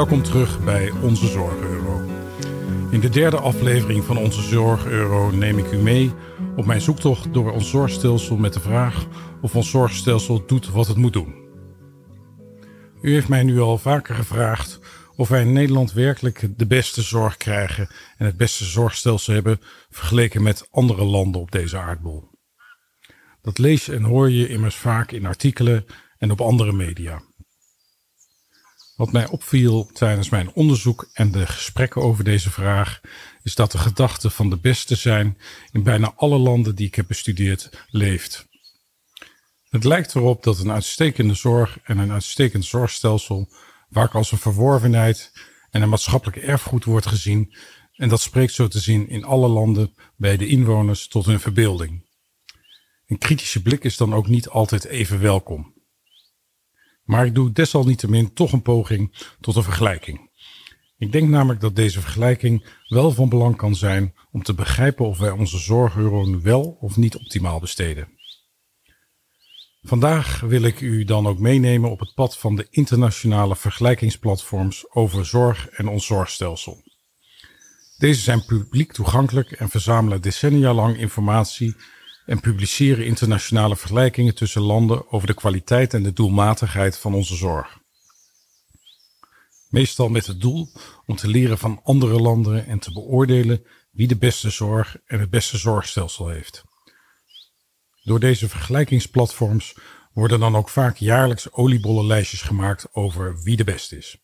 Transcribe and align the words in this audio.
Welkom 0.00 0.22
terug 0.22 0.64
bij 0.64 0.90
Onze 0.90 1.26
Zorg 1.26 1.60
Euro. 1.60 2.00
In 2.90 3.00
de 3.00 3.08
derde 3.08 3.36
aflevering 3.36 4.04
van 4.04 4.16
Onze 4.16 4.42
Zorg 4.42 4.86
Euro 4.86 5.30
neem 5.30 5.58
ik 5.58 5.72
u 5.72 5.76
mee 5.76 6.12
op 6.56 6.66
mijn 6.66 6.80
zoektocht 6.80 7.34
door 7.34 7.52
ons 7.52 7.70
zorgstelsel 7.70 8.36
met 8.36 8.52
de 8.52 8.60
vraag 8.60 9.06
of 9.40 9.56
ons 9.56 9.70
zorgstelsel 9.70 10.46
doet 10.46 10.70
wat 10.70 10.86
het 10.86 10.96
moet 10.96 11.12
doen. 11.12 11.34
U 13.02 13.12
heeft 13.12 13.28
mij 13.28 13.42
nu 13.42 13.60
al 13.60 13.78
vaker 13.78 14.14
gevraagd 14.14 14.80
of 15.16 15.28
wij 15.28 15.40
in 15.40 15.52
Nederland 15.52 15.92
werkelijk 15.92 16.48
de 16.56 16.66
beste 16.66 17.02
zorg 17.02 17.36
krijgen 17.36 17.88
en 18.16 18.26
het 18.26 18.36
beste 18.36 18.64
zorgstelsel 18.64 19.34
hebben 19.34 19.60
vergeleken 19.90 20.42
met 20.42 20.68
andere 20.70 21.04
landen 21.04 21.40
op 21.40 21.50
deze 21.50 21.78
aardbol. 21.78 22.30
Dat 23.42 23.58
lees 23.58 23.88
en 23.88 24.02
hoor 24.02 24.30
je 24.30 24.48
immers 24.48 24.76
vaak 24.76 25.12
in 25.12 25.26
artikelen 25.26 25.86
en 26.18 26.30
op 26.30 26.40
andere 26.40 26.72
media. 26.72 27.22
Wat 29.00 29.12
mij 29.12 29.28
opviel 29.28 29.90
tijdens 29.92 30.28
mijn 30.28 30.52
onderzoek 30.52 31.08
en 31.12 31.32
de 31.32 31.46
gesprekken 31.46 32.02
over 32.02 32.24
deze 32.24 32.50
vraag, 32.50 33.00
is 33.42 33.54
dat 33.54 33.72
de 33.72 33.78
gedachte 33.78 34.30
van 34.30 34.50
de 34.50 34.56
beste 34.56 34.94
zijn 34.94 35.38
in 35.72 35.82
bijna 35.82 36.12
alle 36.16 36.38
landen 36.38 36.74
die 36.74 36.86
ik 36.86 36.94
heb 36.94 37.06
bestudeerd 37.06 37.86
leeft. 37.90 38.48
Het 39.68 39.84
lijkt 39.84 40.14
erop 40.14 40.42
dat 40.42 40.58
een 40.58 40.70
uitstekende 40.70 41.34
zorg 41.34 41.78
en 41.82 41.98
een 41.98 42.12
uitstekend 42.12 42.64
zorgstelsel 42.64 43.48
vaak 43.90 44.14
als 44.14 44.32
een 44.32 44.38
verworvenheid 44.38 45.32
en 45.70 45.82
een 45.82 45.88
maatschappelijk 45.88 46.42
erfgoed 46.42 46.84
wordt 46.84 47.06
gezien, 47.06 47.54
en 47.92 48.08
dat 48.08 48.20
spreekt 48.20 48.52
zo 48.52 48.68
te 48.68 48.80
zien 48.80 49.08
in 49.08 49.24
alle 49.24 49.48
landen 49.48 49.94
bij 50.16 50.36
de 50.36 50.46
inwoners 50.46 51.08
tot 51.08 51.26
hun 51.26 51.40
verbeelding. 51.40 52.06
Een 53.06 53.18
kritische 53.18 53.62
blik 53.62 53.84
is 53.84 53.96
dan 53.96 54.14
ook 54.14 54.28
niet 54.28 54.48
altijd 54.48 54.84
even 54.84 55.20
welkom. 55.20 55.79
Maar 57.04 57.26
ik 57.26 57.34
doe 57.34 57.52
desalniettemin 57.52 58.32
toch 58.32 58.52
een 58.52 58.62
poging 58.62 59.34
tot 59.40 59.56
een 59.56 59.62
vergelijking. 59.62 60.30
Ik 60.98 61.12
denk 61.12 61.28
namelijk 61.28 61.60
dat 61.60 61.76
deze 61.76 62.00
vergelijking 62.00 62.64
wel 62.88 63.10
van 63.10 63.28
belang 63.28 63.56
kan 63.56 63.74
zijn 63.74 64.14
om 64.32 64.42
te 64.42 64.54
begrijpen 64.54 65.06
of 65.06 65.18
wij 65.18 65.30
onze 65.30 65.58
zorgeuro 65.58 66.40
wel 66.40 66.76
of 66.80 66.96
niet 66.96 67.16
optimaal 67.16 67.60
besteden. 67.60 68.08
Vandaag 69.82 70.40
wil 70.40 70.62
ik 70.62 70.80
u 70.80 71.04
dan 71.04 71.26
ook 71.26 71.38
meenemen 71.38 71.90
op 71.90 72.00
het 72.00 72.14
pad 72.14 72.38
van 72.38 72.56
de 72.56 72.66
internationale 72.70 73.56
vergelijkingsplatforms 73.56 74.90
over 74.90 75.26
zorg 75.26 75.68
en 75.68 75.88
ons 75.88 76.06
zorgstelsel. 76.06 76.82
Deze 77.98 78.20
zijn 78.20 78.44
publiek 78.44 78.92
toegankelijk 78.92 79.50
en 79.50 79.68
verzamelen 79.68 80.22
decennia 80.22 80.74
lang 80.74 80.98
informatie 80.98 81.76
en 82.30 82.40
publiceren 82.40 83.06
internationale 83.06 83.76
vergelijkingen 83.76 84.34
tussen 84.34 84.62
landen 84.62 85.12
over 85.12 85.26
de 85.26 85.34
kwaliteit 85.34 85.94
en 85.94 86.02
de 86.02 86.12
doelmatigheid 86.12 86.98
van 86.98 87.14
onze 87.14 87.36
zorg. 87.36 87.78
Meestal 89.68 90.08
met 90.08 90.26
het 90.26 90.40
doel 90.40 90.68
om 91.06 91.16
te 91.16 91.28
leren 91.28 91.58
van 91.58 91.80
andere 91.84 92.20
landen 92.20 92.66
en 92.66 92.78
te 92.78 92.92
beoordelen 92.92 93.64
wie 93.90 94.08
de 94.08 94.16
beste 94.16 94.50
zorg 94.50 94.96
en 95.06 95.20
het 95.20 95.30
beste 95.30 95.58
zorgstelsel 95.58 96.28
heeft. 96.28 96.64
Door 98.02 98.20
deze 98.20 98.48
vergelijkingsplatforms 98.48 99.74
worden 100.12 100.40
dan 100.40 100.56
ook 100.56 100.68
vaak 100.68 100.96
jaarlijks 100.96 101.52
oliebollenlijstjes 101.52 102.42
gemaakt 102.42 102.88
over 102.92 103.42
wie 103.42 103.56
de 103.56 103.64
beste 103.64 103.96
is. 103.96 104.16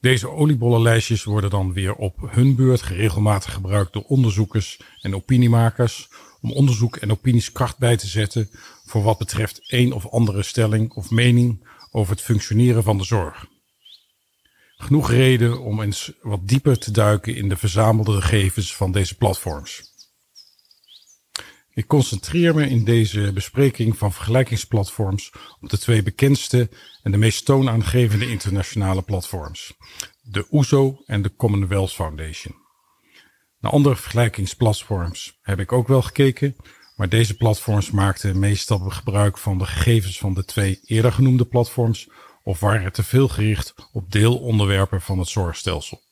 Deze 0.00 0.28
oliebollenlijstjes 0.28 1.24
worden 1.24 1.50
dan 1.50 1.72
weer 1.72 1.94
op 1.94 2.16
hun 2.30 2.56
beurt 2.56 2.82
regelmatig 2.82 3.52
gebruikt 3.52 3.92
door 3.92 4.04
onderzoekers 4.04 4.80
en 5.00 5.14
opiniemakers 5.14 6.08
om 6.44 6.52
onderzoek 6.52 6.96
en 6.96 7.10
opinies 7.10 7.52
kracht 7.52 7.78
bij 7.78 7.96
te 7.96 8.06
zetten 8.06 8.50
voor 8.84 9.02
wat 9.02 9.18
betreft 9.18 9.60
een 9.66 9.92
of 9.92 10.08
andere 10.08 10.42
stelling 10.42 10.92
of 10.92 11.10
mening 11.10 11.68
over 11.90 12.12
het 12.12 12.22
functioneren 12.22 12.82
van 12.82 12.98
de 12.98 13.04
zorg. 13.04 13.46
Genoeg 14.76 15.10
reden 15.10 15.60
om 15.60 15.82
eens 15.82 16.12
wat 16.20 16.48
dieper 16.48 16.78
te 16.78 16.90
duiken 16.90 17.36
in 17.36 17.48
de 17.48 17.56
verzamelde 17.56 18.20
gegevens 18.20 18.76
van 18.76 18.92
deze 18.92 19.14
platforms. 19.16 19.92
Ik 21.70 21.86
concentreer 21.86 22.54
me 22.54 22.68
in 22.68 22.84
deze 22.84 23.32
bespreking 23.32 23.98
van 23.98 24.12
vergelijkingsplatforms 24.12 25.32
op 25.60 25.70
de 25.70 25.78
twee 25.78 26.02
bekendste 26.02 26.68
en 27.02 27.10
de 27.10 27.18
meest 27.18 27.44
toonaangevende 27.44 28.30
internationale 28.30 29.02
platforms, 29.02 29.72
de 30.22 30.46
OESO 30.50 31.02
en 31.06 31.22
de 31.22 31.36
Commonwealth 31.36 31.92
Foundation. 31.92 32.63
Naar 33.64 33.72
andere 33.72 33.96
vergelijkingsplatforms 33.96 35.38
heb 35.42 35.60
ik 35.60 35.72
ook 35.72 35.88
wel 35.88 36.02
gekeken, 36.02 36.56
maar 36.96 37.08
deze 37.08 37.36
platforms 37.36 37.90
maakten 37.90 38.38
meestal 38.38 38.78
gebruik 38.78 39.38
van 39.38 39.58
de 39.58 39.66
gegevens 39.66 40.18
van 40.18 40.34
de 40.34 40.44
twee 40.44 40.80
eerder 40.84 41.12
genoemde 41.12 41.44
platforms 41.44 42.08
of 42.42 42.60
waren 42.60 42.92
te 42.92 43.02
veel 43.02 43.28
gericht 43.28 43.74
op 43.92 44.12
deelonderwerpen 44.12 45.00
van 45.00 45.18
het 45.18 45.28
zorgstelsel. 45.28 46.02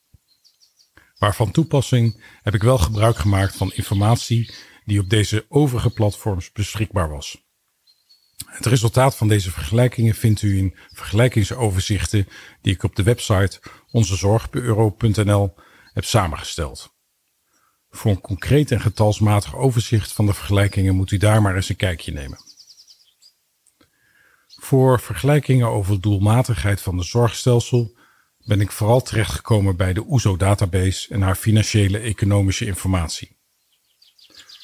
Maar 1.19 1.35
van 1.35 1.51
toepassing 1.51 2.25
heb 2.43 2.55
ik 2.55 2.63
wel 2.63 2.79
gebruik 2.79 3.17
gemaakt 3.17 3.57
van 3.57 3.73
informatie 3.73 4.55
die 4.85 5.01
op 5.01 5.11
deze 5.11 5.45
overige 5.49 5.91
platforms 5.91 6.53
beschikbaar 6.53 7.09
was. 7.09 7.45
Het 8.47 8.67
resultaat 8.67 9.17
van 9.17 9.29
deze 9.29 9.51
vergelijkingen 9.51 10.15
vindt 10.15 10.43
u 10.43 10.59
in 10.59 10.77
vergelijkingsoverzichten 10.93 12.29
die 12.63 12.75
ik 12.75 12.83
op 12.83 12.97
de 12.97 13.03
website 13.03 13.61
onzezorgbureau.nl 13.91 15.55
heb 15.93 16.05
samengesteld. 16.05 16.92
Voor 17.95 18.11
een 18.11 18.21
concreet 18.21 18.71
en 18.71 18.81
getalsmatig 18.81 19.57
overzicht 19.57 20.13
van 20.13 20.27
de 20.27 20.35
vergelijkingen 20.35 20.95
moet 20.95 21.11
u 21.11 21.17
daar 21.17 21.43
maar 21.43 21.57
eens 21.57 21.69
een 21.69 21.77
kijkje 21.77 22.13
nemen. 22.13 22.39
Voor 24.47 25.01
vergelijkingen 25.01 25.69
over 25.69 26.01
doelmatigheid 26.01 26.81
van 26.81 26.97
de 26.97 27.03
zorgstelsel 27.03 27.97
ben 28.39 28.61
ik 28.61 28.73
vooral 28.73 29.03
terechtgekomen 29.03 29.77
bij 29.77 29.93
de 29.93 30.05
OESO-database 30.07 31.15
en 31.15 31.21
haar 31.21 31.35
financiële 31.35 31.99
economische 31.99 32.67
informatie. 32.67 33.37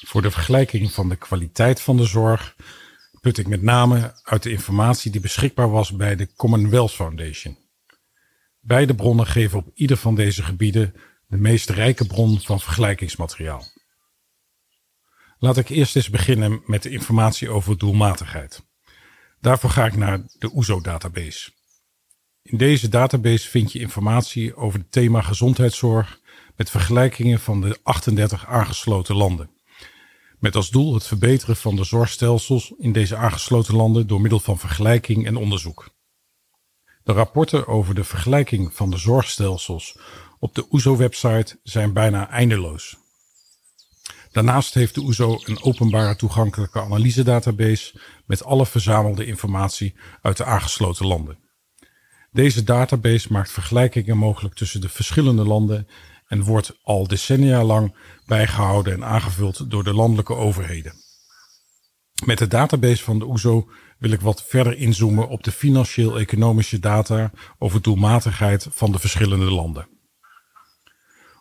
Voor 0.05 0.21
de 0.21 0.31
vergelijking 0.31 0.91
van 0.91 1.09
de 1.09 1.15
kwaliteit 1.15 1.81
van 1.81 1.97
de 1.97 2.05
zorg 2.05 2.55
put 3.21 3.37
ik 3.37 3.47
met 3.47 3.61
name 3.61 4.19
uit 4.23 4.43
de 4.43 4.51
informatie 4.51 5.11
die 5.11 5.21
beschikbaar 5.21 5.69
was 5.69 5.91
bij 5.91 6.15
de 6.15 6.33
Commonwealth 6.35 6.91
Foundation. 6.91 7.57
Beide 8.59 8.95
bronnen 8.95 9.27
geven 9.27 9.59
op 9.59 9.71
ieder 9.73 9.97
van 9.97 10.15
deze 10.15 10.43
gebieden 10.43 10.95
de 11.29 11.37
meest 11.37 11.69
rijke 11.69 12.05
bron 12.05 12.39
van 12.39 12.59
vergelijkingsmateriaal. 12.59 13.63
Laat 15.39 15.57
ik 15.57 15.69
eerst 15.69 15.95
eens 15.95 16.09
beginnen 16.09 16.61
met 16.65 16.83
de 16.83 16.89
informatie 16.89 17.49
over 17.49 17.77
doelmatigheid. 17.77 18.63
Daarvoor 19.41 19.69
ga 19.69 19.85
ik 19.85 19.95
naar 19.95 20.21
de 20.39 20.51
OESO-database. 20.53 21.51
In 22.41 22.57
deze 22.57 22.89
database 22.89 23.49
vind 23.49 23.71
je 23.71 23.79
informatie 23.79 24.55
over 24.55 24.79
het 24.79 24.91
thema 24.91 25.21
gezondheidszorg 25.21 26.19
met 26.55 26.69
vergelijkingen 26.69 27.39
van 27.39 27.61
de 27.61 27.79
38 27.83 28.45
aangesloten 28.45 29.15
landen. 29.15 29.49
Met 30.39 30.55
als 30.55 30.69
doel 30.69 30.93
het 30.93 31.07
verbeteren 31.07 31.55
van 31.55 31.75
de 31.75 31.83
zorgstelsels 31.83 32.73
in 32.77 32.91
deze 32.91 33.15
aangesloten 33.15 33.75
landen 33.75 34.07
door 34.07 34.21
middel 34.21 34.39
van 34.39 34.59
vergelijking 34.59 35.25
en 35.25 35.35
onderzoek. 35.35 35.89
De 37.03 37.13
rapporten 37.13 37.67
over 37.67 37.95
de 37.95 38.03
vergelijking 38.03 38.73
van 38.73 38.89
de 38.89 38.97
zorgstelsels 38.97 39.97
op 40.39 40.55
de 40.55 40.65
OESO-website 40.69 41.59
zijn 41.63 41.93
bijna 41.93 42.29
eindeloos. 42.29 42.97
Daarnaast 44.31 44.73
heeft 44.73 44.95
de 44.95 45.01
OESO 45.01 45.39
een 45.43 45.63
openbare 45.63 46.15
toegankelijke 46.15 46.81
analyse-database 46.81 47.99
met 48.25 48.43
alle 48.43 48.65
verzamelde 48.65 49.25
informatie 49.25 49.95
uit 50.21 50.37
de 50.37 50.43
aangesloten 50.43 51.05
landen. 51.05 51.37
Deze 52.31 52.63
database 52.63 53.31
maakt 53.31 53.51
vergelijkingen 53.51 54.17
mogelijk 54.17 54.55
tussen 54.55 54.81
de 54.81 54.89
verschillende 54.89 55.43
landen 55.43 55.87
en 56.27 56.43
wordt 56.43 56.77
al 56.83 57.07
decennia 57.07 57.63
lang 57.63 57.95
bijgehouden 58.25 58.93
en 58.93 59.05
aangevuld 59.05 59.71
door 59.71 59.83
de 59.83 59.93
landelijke 59.93 60.35
overheden. 60.35 60.93
Met 62.25 62.37
de 62.37 62.47
database 62.47 63.03
van 63.03 63.19
de 63.19 63.25
OESO 63.25 63.69
wil 63.97 64.11
ik 64.11 64.21
wat 64.21 64.43
verder 64.43 64.77
inzoomen 64.77 65.27
op 65.27 65.43
de 65.43 65.51
financieel-economische 65.51 66.79
data 66.79 67.31
over 67.57 67.81
doelmatigheid 67.81 68.67
van 68.69 68.91
de 68.91 68.99
verschillende 68.99 69.51
landen. 69.51 69.98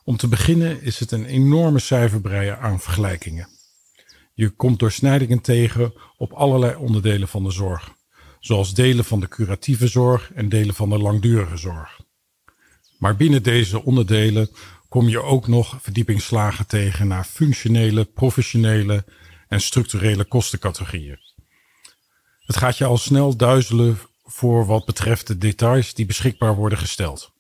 Om 0.09 0.17
te 0.17 0.29
beginnen 0.29 0.83
is 0.83 0.99
het 0.99 1.13
een 1.13 1.25
enorme 1.25 1.79
cijferbrei 1.79 2.49
aan 2.49 2.81
vergelijkingen. 2.81 3.49
Je 4.35 4.49
komt 4.49 4.79
doorsnijdingen 4.79 5.41
tegen 5.41 5.93
op 6.17 6.33
allerlei 6.33 6.77
onderdelen 6.77 7.29
van 7.29 7.45
de 7.45 7.51
zorg, 7.51 7.93
zoals 8.41 8.75
delen 8.75 9.05
van 9.05 9.21
de 9.21 9.29
curatieve 9.29 9.87
zorg 9.87 10.33
en 10.33 10.49
delen 10.49 10.75
van 10.75 10.89
de 10.89 10.99
langdurige 10.99 11.57
zorg. 11.57 12.01
Maar 12.99 13.17
binnen 13.17 13.43
deze 13.43 13.85
onderdelen 13.85 14.51
kom 14.89 15.09
je 15.09 15.23
ook 15.23 15.47
nog 15.47 15.77
verdiepingsslagen 15.81 16.67
tegen 16.67 17.09
naar 17.09 17.25
functionele, 17.25 18.05
professionele 18.05 19.05
en 19.49 19.61
structurele 19.61 20.25
kostencategorieën. 20.25 21.19
Het 22.39 22.57
gaat 22.57 22.79
je 22.79 22.85
al 22.85 22.99
snel 22.99 23.37
duizelen 23.37 23.99
voor 24.25 24.67
wat 24.67 24.85
betreft 24.85 25.27
de 25.27 25.39
details 25.39 25.95
die 25.95 26.07
beschikbaar 26.07 26.55
worden 26.55 26.79
gesteld. 26.79 27.37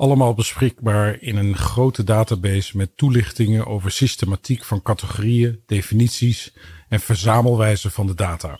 Allemaal 0.00 0.34
beschikbaar 0.34 1.22
in 1.22 1.36
een 1.36 1.56
grote 1.56 2.04
database 2.04 2.76
met 2.76 2.96
toelichtingen 2.96 3.66
over 3.66 3.90
systematiek 3.90 4.64
van 4.64 4.82
categorieën, 4.82 5.62
definities 5.66 6.52
en 6.88 7.00
verzamelwijze 7.00 7.90
van 7.90 8.06
de 8.06 8.14
data. 8.14 8.58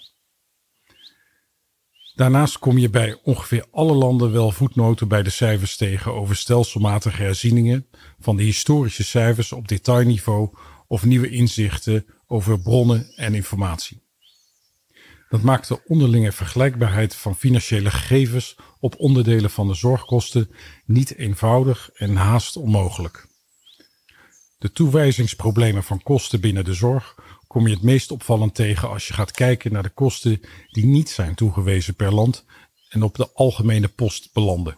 Daarnaast 2.14 2.58
kom 2.58 2.78
je 2.78 2.90
bij 2.90 3.18
ongeveer 3.22 3.66
alle 3.70 3.94
landen 3.94 4.32
wel 4.32 4.50
voetnoten 4.50 5.08
bij 5.08 5.22
de 5.22 5.30
cijfers 5.30 5.76
tegen 5.76 6.14
over 6.14 6.36
stelselmatige 6.36 7.22
herzieningen 7.22 7.86
van 8.18 8.36
de 8.36 8.42
historische 8.42 9.04
cijfers 9.04 9.52
op 9.52 9.68
detailniveau 9.68 10.50
of 10.86 11.04
nieuwe 11.04 11.30
inzichten 11.30 12.06
over 12.26 12.60
bronnen 12.60 13.12
en 13.16 13.34
informatie. 13.34 14.02
Dat 15.30 15.42
maakt 15.42 15.68
de 15.68 15.84
onderlinge 15.84 16.32
vergelijkbaarheid 16.32 17.14
van 17.14 17.36
financiële 17.36 17.90
gegevens 17.90 18.56
op 18.80 18.94
onderdelen 18.98 19.50
van 19.50 19.68
de 19.68 19.74
zorgkosten 19.74 20.50
niet 20.90 21.16
eenvoudig 21.16 21.90
en 21.94 22.16
haast 22.16 22.56
onmogelijk. 22.56 23.26
De 24.58 24.72
toewijzingsproblemen 24.72 25.84
van 25.84 26.02
kosten 26.02 26.40
binnen 26.40 26.64
de 26.64 26.74
zorg 26.74 27.14
kom 27.46 27.66
je 27.66 27.74
het 27.74 27.82
meest 27.82 28.10
opvallend 28.10 28.54
tegen 28.54 28.88
als 28.88 29.06
je 29.06 29.12
gaat 29.12 29.30
kijken 29.30 29.72
naar 29.72 29.82
de 29.82 29.88
kosten 29.88 30.40
die 30.70 30.86
niet 30.86 31.08
zijn 31.08 31.34
toegewezen 31.34 31.94
per 31.94 32.14
land 32.14 32.44
en 32.88 33.02
op 33.02 33.16
de 33.16 33.32
algemene 33.32 33.88
post 33.88 34.32
belanden. 34.32 34.76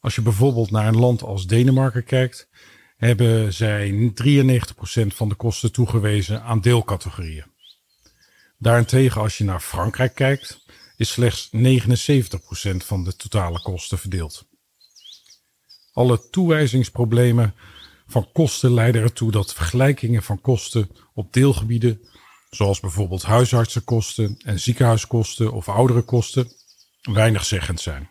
Als 0.00 0.14
je 0.14 0.22
bijvoorbeeld 0.22 0.70
naar 0.70 0.86
een 0.86 0.98
land 0.98 1.22
als 1.22 1.46
Denemarken 1.46 2.04
kijkt, 2.04 2.48
hebben 2.96 3.52
zij 3.52 4.12
93% 4.24 5.06
van 5.06 5.28
de 5.28 5.34
kosten 5.34 5.72
toegewezen 5.72 6.42
aan 6.42 6.60
deelcategorieën. 6.60 7.46
Daarentegen, 8.58 9.20
als 9.20 9.38
je 9.38 9.44
naar 9.44 9.60
Frankrijk 9.60 10.14
kijkt, 10.14 10.64
is 10.96 11.10
slechts 11.10 11.50
79% 11.52 12.76
van 12.76 13.04
de 13.04 13.16
totale 13.16 13.60
kosten 13.60 13.98
verdeeld. 13.98 14.46
Alle 15.94 16.28
toewijzingsproblemen 16.30 17.54
van 18.06 18.32
kosten 18.32 18.74
leiden 18.74 19.02
ertoe 19.02 19.30
dat 19.30 19.54
vergelijkingen 19.54 20.22
van 20.22 20.40
kosten 20.40 20.90
op 21.14 21.32
deelgebieden, 21.32 22.00
zoals 22.50 22.80
bijvoorbeeld 22.80 23.22
huisartsenkosten 23.22 24.36
en 24.44 24.60
ziekenhuiskosten 24.60 25.52
of 25.52 25.68
ouderenkosten, 25.68 26.48
weinig 27.02 27.44
zeggend 27.44 27.80
zijn. 27.80 28.10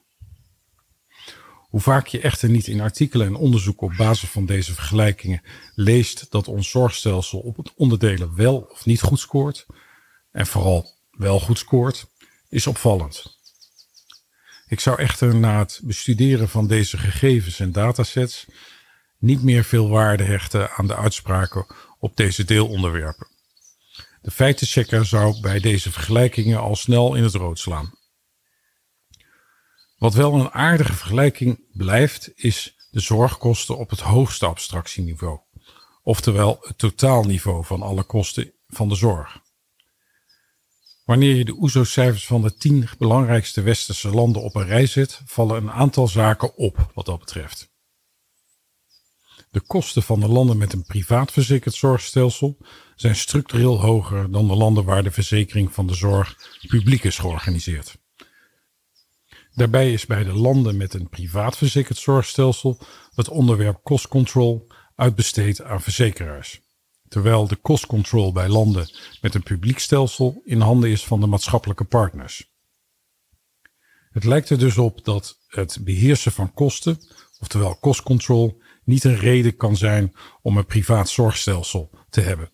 Hoe 1.69 1.81
vaak 1.81 2.07
je 2.07 2.19
echter 2.19 2.49
niet 2.49 2.67
in 2.67 2.81
artikelen 2.81 3.27
en 3.27 3.35
onderzoek 3.35 3.81
op 3.81 3.93
basis 3.97 4.29
van 4.29 4.45
deze 4.45 4.73
vergelijkingen 4.73 5.41
leest 5.75 6.31
dat 6.31 6.47
ons 6.47 6.69
zorgstelsel 6.69 7.39
op 7.39 7.57
het 7.57 7.73
onderdelen 7.75 8.35
wel 8.35 8.57
of 8.57 8.85
niet 8.85 9.01
goed 9.01 9.19
scoort, 9.19 9.65
en 10.31 10.47
vooral 10.47 10.91
wel 11.11 11.39
goed 11.39 11.57
scoort, 11.57 12.07
is 12.49 12.67
opvallend. 12.67 13.32
Ik 14.73 14.79
zou 14.79 14.99
echter 14.99 15.35
na 15.35 15.59
het 15.59 15.81
bestuderen 15.83 16.49
van 16.49 16.67
deze 16.67 16.97
gegevens 16.97 17.59
en 17.59 17.71
datasets 17.71 18.45
niet 19.17 19.43
meer 19.43 19.63
veel 19.63 19.89
waarde 19.89 20.23
hechten 20.23 20.71
aan 20.71 20.87
de 20.87 20.95
uitspraken 20.95 21.65
op 21.99 22.17
deze 22.17 22.43
deelonderwerpen. 22.43 23.27
De 24.21 24.31
feitenchecker 24.31 25.05
zou 25.05 25.39
bij 25.41 25.59
deze 25.59 25.91
vergelijkingen 25.91 26.59
al 26.59 26.75
snel 26.75 27.15
in 27.15 27.23
het 27.23 27.33
rood 27.33 27.59
slaan. 27.59 27.93
Wat 29.97 30.13
wel 30.13 30.33
een 30.33 30.51
aardige 30.51 30.93
vergelijking 30.93 31.65
blijft, 31.73 32.31
is 32.35 32.75
de 32.91 32.99
zorgkosten 32.99 33.77
op 33.77 33.89
het 33.89 33.99
hoogste 33.99 34.45
abstractieniveau, 34.45 35.39
oftewel 36.03 36.57
het 36.61 36.77
totaalniveau 36.77 37.65
van 37.65 37.81
alle 37.81 38.03
kosten 38.03 38.53
van 38.67 38.89
de 38.89 38.95
zorg. 38.95 39.41
Wanneer 41.03 41.35
je 41.35 41.45
de 41.45 41.55
OESO-cijfers 41.55 42.25
van 42.25 42.41
de 42.41 42.53
tien 42.53 42.87
belangrijkste 42.97 43.61
westerse 43.61 44.09
landen 44.09 44.41
op 44.41 44.55
een 44.55 44.65
rij 44.65 44.85
zet, 44.85 45.21
vallen 45.25 45.55
een 45.55 45.71
aantal 45.71 46.07
zaken 46.07 46.57
op 46.57 46.91
wat 46.93 47.05
dat 47.05 47.19
betreft. 47.19 47.71
De 49.51 49.61
kosten 49.61 50.03
van 50.03 50.19
de 50.19 50.27
landen 50.27 50.57
met 50.57 50.73
een 50.73 50.85
privaat 50.85 51.31
verzekerd 51.31 51.75
zorgstelsel 51.75 52.57
zijn 52.95 53.15
structureel 53.15 53.81
hoger 53.81 54.31
dan 54.31 54.47
de 54.47 54.55
landen 54.55 54.85
waar 54.85 55.03
de 55.03 55.11
verzekering 55.11 55.73
van 55.73 55.87
de 55.87 55.93
zorg 55.93 56.37
publiek 56.67 57.03
is 57.03 57.17
georganiseerd. 57.17 57.97
Daarbij 59.55 59.93
is 59.93 60.05
bij 60.05 60.23
de 60.23 60.33
landen 60.33 60.77
met 60.77 60.93
een 60.93 61.09
privaat 61.09 61.57
verzekerd 61.57 61.97
zorgstelsel 61.97 62.79
het 63.15 63.29
onderwerp 63.29 63.83
cost 63.83 64.07
control 64.07 64.67
uitbesteed 64.95 65.63
aan 65.63 65.81
verzekeraars, 65.81 66.61
terwijl 67.13 67.47
de 67.47 67.61
cost 67.61 67.85
control 67.85 68.31
bij 68.31 68.49
landen 68.49 68.89
met 69.21 69.35
een 69.35 69.43
publiek 69.43 69.79
stelsel 69.79 70.41
in 70.43 70.61
handen 70.61 70.89
is 70.89 71.05
van 71.05 71.19
de 71.19 71.27
maatschappelijke 71.27 71.83
partners. 71.83 72.51
Het 74.11 74.23
lijkt 74.23 74.49
er 74.49 74.59
dus 74.59 74.77
op 74.77 75.05
dat 75.05 75.39
het 75.47 75.79
beheersen 75.81 76.31
van 76.31 76.53
kosten, 76.53 76.97
oftewel 77.39 77.79
cost 77.79 78.01
control, 78.01 78.61
niet 78.83 79.03
een 79.03 79.17
reden 79.17 79.55
kan 79.55 79.77
zijn 79.77 80.13
om 80.41 80.57
een 80.57 80.65
privaat 80.65 81.09
zorgstelsel 81.09 81.89
te 82.09 82.21
hebben. 82.21 82.51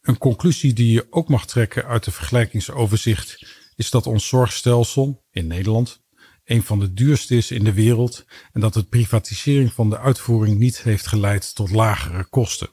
Een 0.00 0.18
conclusie 0.18 0.72
die 0.72 0.92
je 0.92 1.06
ook 1.10 1.28
mag 1.28 1.46
trekken 1.46 1.84
uit 1.86 2.04
de 2.04 2.10
vergelijkingsoverzicht 2.10 3.46
is 3.74 3.90
dat 3.90 4.06
ons 4.06 4.28
zorgstelsel 4.28 5.24
in 5.30 5.46
Nederland 5.46 6.02
een 6.50 6.62
van 6.62 6.78
de 6.78 6.92
duurste 6.92 7.36
is 7.36 7.50
in 7.50 7.64
de 7.64 7.72
wereld 7.72 8.24
en 8.52 8.60
dat 8.60 8.74
het 8.74 8.88
privatisering 8.88 9.72
van 9.72 9.90
de 9.90 9.98
uitvoering 9.98 10.58
niet 10.58 10.82
heeft 10.82 11.06
geleid 11.06 11.54
tot 11.54 11.70
lagere 11.70 12.24
kosten. 12.24 12.68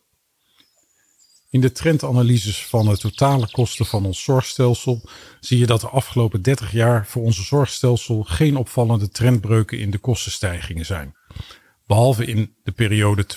In 1.49 1.61
de 1.61 1.71
trendanalyses 1.71 2.65
van 2.65 2.85
de 2.85 2.97
totale 2.97 3.51
kosten 3.51 3.85
van 3.85 4.05
ons 4.05 4.23
zorgstelsel 4.23 5.09
zie 5.39 5.57
je 5.57 5.65
dat 5.65 5.81
de 5.81 5.87
afgelopen 5.89 6.41
30 6.41 6.71
jaar 6.71 7.07
voor 7.07 7.23
onze 7.23 7.43
zorgstelsel 7.43 8.23
geen 8.23 8.55
opvallende 8.55 9.09
trendbreuken 9.09 9.79
in 9.79 9.91
de 9.91 9.97
kostenstijgingen 9.97 10.85
zijn, 10.85 11.15
behalve 11.87 12.25
in 12.25 12.55
de 12.63 12.71
periode 12.71 13.25
2014-2016. 13.25 13.27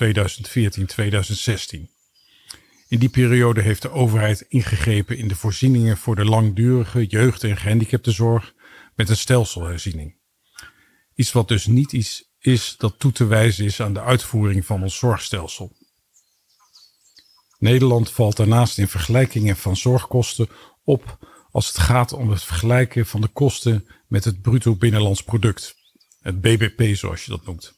In 2.88 2.98
die 2.98 3.08
periode 3.08 3.60
heeft 3.60 3.82
de 3.82 3.90
overheid 3.90 4.40
ingegrepen 4.48 5.18
in 5.18 5.28
de 5.28 5.36
voorzieningen 5.36 5.96
voor 5.96 6.16
de 6.16 6.24
langdurige 6.24 7.06
jeugd- 7.06 7.44
en 7.44 7.56
gehandicaptenzorg 7.56 8.54
met 8.94 9.08
een 9.08 9.16
stelselherziening. 9.16 10.18
Iets 11.20 11.32
wat 11.32 11.48
dus 11.48 11.66
niet 11.66 11.92
iets 11.92 12.24
is 12.38 12.74
dat 12.78 12.98
toe 12.98 13.12
te 13.12 13.24
wijzen 13.24 13.64
is 13.64 13.80
aan 13.80 13.94
de 13.94 14.02
uitvoering 14.02 14.66
van 14.66 14.82
ons 14.82 14.98
zorgstelsel. 14.98 15.76
Nederland 17.58 18.10
valt 18.10 18.36
daarnaast 18.36 18.78
in 18.78 18.88
vergelijkingen 18.88 19.56
van 19.56 19.76
zorgkosten 19.76 20.48
op 20.84 21.18
als 21.50 21.66
het 21.66 21.78
gaat 21.78 22.12
om 22.12 22.30
het 22.30 22.42
vergelijken 22.42 23.06
van 23.06 23.20
de 23.20 23.28
kosten 23.28 23.86
met 24.06 24.24
het 24.24 24.40
bruto 24.42 24.76
binnenlands 24.76 25.22
product, 25.22 25.74
het 26.20 26.40
BBP 26.40 26.96
zoals 26.96 27.24
je 27.24 27.30
dat 27.30 27.46
noemt. 27.46 27.72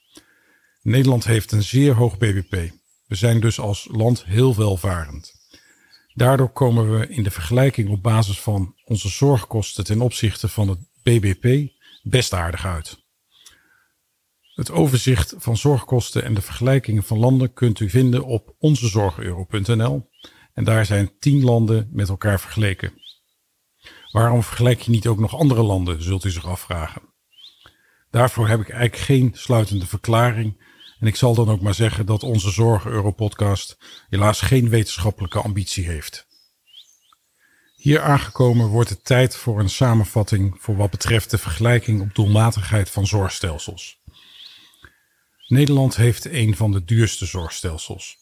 Nederland 0.82 1.24
heeft 1.24 1.52
een 1.52 1.62
zeer 1.62 1.94
hoog 1.94 2.18
BBP. 2.18 2.72
We 3.06 3.14
zijn 3.14 3.40
dus 3.40 3.58
als 3.58 3.88
land 3.90 4.24
heel 4.24 4.56
welvarend. 4.56 5.32
Daardoor 6.14 6.52
komen 6.52 6.98
we 6.98 7.08
in 7.08 7.22
de 7.22 7.30
vergelijking 7.30 7.88
op 7.88 8.02
basis 8.02 8.40
van 8.40 8.74
onze 8.84 9.08
zorgkosten 9.08 9.84
ten 9.84 10.00
opzichte 10.00 10.48
van 10.48 10.68
het 10.68 10.78
BBP 11.02 11.70
best 12.02 12.32
aardig 12.32 12.66
uit. 12.66 13.01
Het 14.54 14.70
overzicht 14.70 15.34
van 15.38 15.56
zorgkosten 15.56 16.24
en 16.24 16.34
de 16.34 16.42
vergelijkingen 16.42 17.02
van 17.02 17.18
landen 17.18 17.52
kunt 17.52 17.80
u 17.80 17.90
vinden 17.90 18.24
op 18.24 18.54
onzezorgeuro.nl 18.58 20.08
en 20.52 20.64
daar 20.64 20.86
zijn 20.86 21.18
10 21.18 21.44
landen 21.44 21.88
met 21.92 22.08
elkaar 22.08 22.40
vergeleken. 22.40 22.92
Waarom 24.10 24.42
vergelijk 24.42 24.80
je 24.80 24.90
niet 24.90 25.06
ook 25.06 25.18
nog 25.18 25.36
andere 25.36 25.62
landen, 25.62 26.02
zult 26.02 26.24
u 26.24 26.30
zich 26.30 26.46
afvragen. 26.46 27.02
Daarvoor 28.10 28.48
heb 28.48 28.60
ik 28.60 28.68
eigenlijk 28.68 29.02
geen 29.02 29.30
sluitende 29.34 29.86
verklaring 29.86 30.64
en 31.00 31.06
ik 31.06 31.16
zal 31.16 31.34
dan 31.34 31.50
ook 31.50 31.60
maar 31.60 31.74
zeggen 31.74 32.06
dat 32.06 32.22
onze 32.22 32.50
Zorg 32.50 32.86
Europodcast 32.86 33.78
helaas 34.08 34.40
geen 34.40 34.68
wetenschappelijke 34.68 35.40
ambitie 35.40 35.86
heeft. 35.86 36.26
Hier 37.74 38.00
aangekomen 38.00 38.66
wordt 38.66 38.90
het 38.90 39.04
tijd 39.04 39.36
voor 39.36 39.60
een 39.60 39.70
samenvatting 39.70 40.56
voor 40.58 40.76
wat 40.76 40.90
betreft 40.90 41.30
de 41.30 41.38
vergelijking 41.38 42.00
op 42.00 42.14
doelmatigheid 42.14 42.90
van 42.90 43.06
zorgstelsels. 43.06 44.01
Nederland 45.52 45.96
heeft 45.96 46.24
een 46.24 46.56
van 46.56 46.72
de 46.72 46.84
duurste 46.84 47.26
zorgstelsels. 47.26 48.18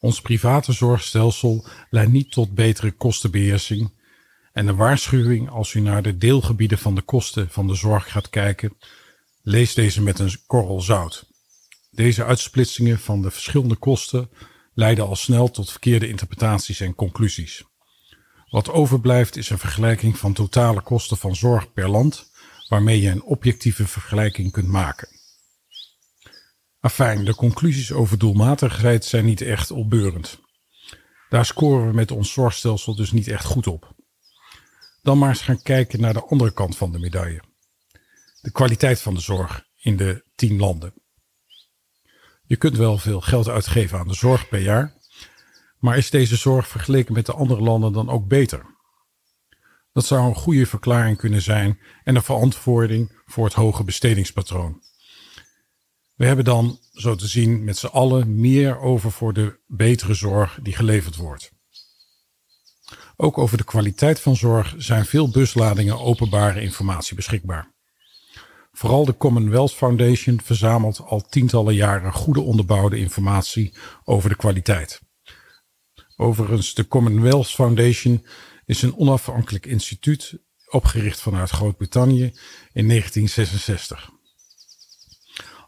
Ons 0.00 0.20
private 0.20 0.72
zorgstelsel 0.72 1.66
leidt 1.90 2.12
niet 2.12 2.32
tot 2.32 2.54
betere 2.54 2.90
kostenbeheersing 2.90 3.90
en 4.52 4.66
een 4.66 4.76
waarschuwing 4.76 5.50
als 5.50 5.74
u 5.74 5.80
naar 5.80 6.02
de 6.02 6.16
deelgebieden 6.16 6.78
van 6.78 6.94
de 6.94 7.00
kosten 7.02 7.50
van 7.50 7.66
de 7.66 7.74
zorg 7.74 8.10
gaat 8.10 8.30
kijken, 8.30 8.76
lees 9.42 9.74
deze 9.74 10.02
met 10.02 10.18
een 10.18 10.36
korrel 10.46 10.80
zout. 10.80 11.26
Deze 11.90 12.24
uitsplitsingen 12.24 12.98
van 12.98 13.22
de 13.22 13.30
verschillende 13.30 13.76
kosten 13.76 14.30
leiden 14.74 15.06
al 15.06 15.16
snel 15.16 15.50
tot 15.50 15.70
verkeerde 15.70 16.08
interpretaties 16.08 16.80
en 16.80 16.94
conclusies. 16.94 17.64
Wat 18.50 18.70
overblijft 18.70 19.36
is 19.36 19.50
een 19.50 19.58
vergelijking 19.58 20.18
van 20.18 20.32
totale 20.32 20.80
kosten 20.80 21.16
van 21.16 21.36
zorg 21.36 21.72
per 21.72 21.88
land, 21.88 22.30
waarmee 22.68 23.00
je 23.00 23.10
een 23.10 23.22
objectieve 23.22 23.86
vergelijking 23.86 24.52
kunt 24.52 24.68
maken. 24.68 25.17
Afijn, 26.80 27.24
de 27.24 27.34
conclusies 27.34 27.92
over 27.92 28.18
doelmatigheid 28.18 29.04
zijn 29.04 29.24
niet 29.24 29.40
echt 29.40 29.70
opbeurend. 29.70 30.40
Daar 31.28 31.44
scoren 31.44 31.86
we 31.86 31.92
met 31.92 32.10
ons 32.10 32.32
zorgstelsel 32.32 32.96
dus 32.96 33.12
niet 33.12 33.28
echt 33.28 33.44
goed 33.44 33.66
op. 33.66 33.94
Dan 35.02 35.18
maar 35.18 35.28
eens 35.28 35.42
gaan 35.42 35.62
kijken 35.62 36.00
naar 36.00 36.12
de 36.12 36.24
andere 36.24 36.52
kant 36.52 36.76
van 36.76 36.92
de 36.92 36.98
medaille. 36.98 37.42
De 38.40 38.50
kwaliteit 38.52 39.00
van 39.00 39.14
de 39.14 39.20
zorg 39.20 39.64
in 39.76 39.96
de 39.96 40.24
tien 40.34 40.58
landen. 40.58 40.94
Je 42.44 42.56
kunt 42.56 42.76
wel 42.76 42.98
veel 42.98 43.20
geld 43.20 43.48
uitgeven 43.48 43.98
aan 43.98 44.08
de 44.08 44.14
zorg 44.14 44.48
per 44.48 44.60
jaar, 44.60 44.96
maar 45.78 45.96
is 45.96 46.10
deze 46.10 46.36
zorg 46.36 46.68
vergeleken 46.68 47.14
met 47.14 47.26
de 47.26 47.32
andere 47.32 47.60
landen 47.60 47.92
dan 47.92 48.08
ook 48.08 48.28
beter? 48.28 48.76
Dat 49.92 50.06
zou 50.06 50.28
een 50.28 50.34
goede 50.34 50.66
verklaring 50.66 51.16
kunnen 51.16 51.42
zijn 51.42 51.78
en 52.04 52.16
een 52.16 52.22
verantwoording 52.22 53.22
voor 53.24 53.44
het 53.44 53.54
hoge 53.54 53.84
bestedingspatroon. 53.84 54.82
We 56.18 56.26
hebben 56.26 56.44
dan, 56.44 56.78
zo 56.92 57.14
te 57.14 57.26
zien, 57.26 57.64
met 57.64 57.76
z'n 57.76 57.86
allen 57.86 58.40
meer 58.40 58.78
over 58.78 59.12
voor 59.12 59.32
de 59.32 59.60
betere 59.66 60.14
zorg 60.14 60.58
die 60.62 60.74
geleverd 60.74 61.16
wordt. 61.16 61.52
Ook 63.16 63.38
over 63.38 63.56
de 63.56 63.64
kwaliteit 63.64 64.20
van 64.20 64.36
zorg 64.36 64.74
zijn 64.78 65.04
veel 65.04 65.30
busladingen 65.30 66.00
openbare 66.00 66.60
informatie 66.60 67.16
beschikbaar. 67.16 67.72
Vooral 68.72 69.04
de 69.04 69.16
Commonwealth 69.16 69.72
Foundation 69.72 70.40
verzamelt 70.40 71.00
al 71.00 71.20
tientallen 71.20 71.74
jaren 71.74 72.12
goede 72.12 72.40
onderbouwde 72.40 72.98
informatie 72.98 73.74
over 74.04 74.28
de 74.28 74.36
kwaliteit. 74.36 75.00
Overigens, 76.16 76.74
de 76.74 76.88
Commonwealth 76.88 77.48
Foundation 77.48 78.26
is 78.64 78.82
een 78.82 78.96
onafhankelijk 78.96 79.66
instituut 79.66 80.38
opgericht 80.70 81.20
vanuit 81.20 81.50
Groot-Brittannië 81.50 82.24
in 82.72 82.88
1966. 82.88 84.16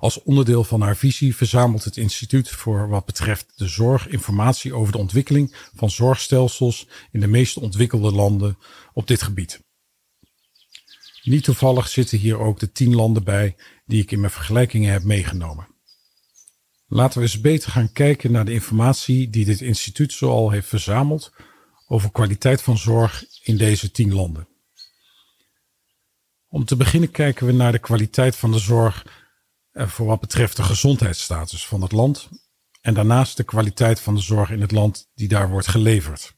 Als 0.00 0.22
onderdeel 0.22 0.64
van 0.64 0.80
haar 0.80 0.96
visie 0.96 1.36
verzamelt 1.36 1.84
het 1.84 1.96
instituut 1.96 2.50
voor 2.50 2.88
wat 2.88 3.04
betreft 3.04 3.52
de 3.56 3.68
zorg 3.68 4.08
informatie 4.08 4.74
over 4.74 4.92
de 4.92 4.98
ontwikkeling 4.98 5.56
van 5.74 5.90
zorgstelsels 5.90 6.88
in 7.12 7.20
de 7.20 7.26
meest 7.26 7.56
ontwikkelde 7.56 8.12
landen 8.12 8.58
op 8.92 9.06
dit 9.06 9.22
gebied. 9.22 9.62
Niet 11.22 11.44
toevallig 11.44 11.88
zitten 11.88 12.18
hier 12.18 12.38
ook 12.38 12.58
de 12.58 12.72
tien 12.72 12.94
landen 12.94 13.24
bij 13.24 13.56
die 13.86 14.02
ik 14.02 14.10
in 14.10 14.20
mijn 14.20 14.32
vergelijkingen 14.32 14.92
heb 14.92 15.02
meegenomen. 15.02 15.68
Laten 16.86 17.18
we 17.18 17.24
eens 17.24 17.40
beter 17.40 17.70
gaan 17.70 17.92
kijken 17.92 18.32
naar 18.32 18.44
de 18.44 18.52
informatie 18.52 19.30
die 19.30 19.44
dit 19.44 19.60
instituut 19.60 20.12
zoal 20.12 20.50
heeft 20.50 20.68
verzameld 20.68 21.32
over 21.86 22.10
kwaliteit 22.10 22.62
van 22.62 22.78
zorg 22.78 23.24
in 23.42 23.56
deze 23.56 23.90
tien 23.90 24.14
landen. 24.14 24.48
Om 26.48 26.64
te 26.64 26.76
beginnen 26.76 27.10
kijken 27.10 27.46
we 27.46 27.52
naar 27.52 27.72
de 27.72 27.78
kwaliteit 27.78 28.36
van 28.36 28.52
de 28.52 28.58
zorg 28.58 29.04
voor 29.88 30.06
wat 30.06 30.20
betreft 30.20 30.56
de 30.56 30.62
gezondheidsstatus 30.62 31.66
van 31.66 31.82
het 31.82 31.92
land 31.92 32.28
en 32.80 32.94
daarnaast 32.94 33.36
de 33.36 33.44
kwaliteit 33.44 34.00
van 34.00 34.14
de 34.14 34.20
zorg 34.20 34.50
in 34.50 34.60
het 34.60 34.70
land 34.70 35.10
die 35.14 35.28
daar 35.28 35.50
wordt 35.50 35.68
geleverd. 35.68 36.34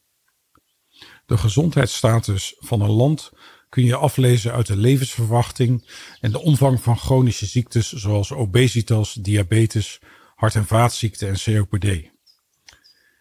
De 1.26 1.38
gezondheidsstatus 1.38 2.54
van 2.58 2.80
een 2.80 2.90
land 2.90 3.32
kun 3.68 3.84
je 3.84 3.96
aflezen 3.96 4.52
uit 4.52 4.66
de 4.66 4.76
levensverwachting 4.76 5.90
en 6.20 6.32
de 6.32 6.40
omvang 6.40 6.82
van 6.82 6.98
chronische 6.98 7.46
ziektes 7.46 7.92
zoals 7.92 8.32
obesitas, 8.32 9.14
diabetes, 9.14 10.00
hart- 10.34 10.54
en 10.54 10.66
vaatziekten 10.66 11.28
en 11.28 11.66
COPD. 11.68 12.10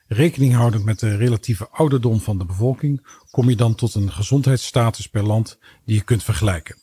Rekening 0.08 0.54
houdend 0.54 0.86
met 0.86 1.00
de 1.00 1.16
relatieve 1.16 1.70
ouderdom 1.70 2.20
van 2.20 2.38
de 2.38 2.46
bevolking 2.46 3.08
kom 3.30 3.50
je 3.50 3.56
dan 3.56 3.76
tot 3.76 3.96
een 3.96 4.12
gezondheidsstatus 4.12 5.08
per 5.08 5.24
land 5.24 5.58
die 5.86 5.96
je 5.96 6.04
kunt 6.04 6.24
vergelijken. 6.24 6.76